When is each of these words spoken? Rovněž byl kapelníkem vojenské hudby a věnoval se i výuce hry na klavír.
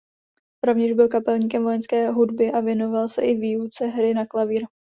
Rovněž 0.63 0.93
byl 0.93 1.07
kapelníkem 1.07 1.63
vojenské 1.63 2.09
hudby 2.11 2.51
a 2.51 2.59
věnoval 2.59 3.09
se 3.09 3.21
i 3.21 3.35
výuce 3.35 3.85
hry 3.85 4.13
na 4.13 4.25
klavír. 4.25 4.65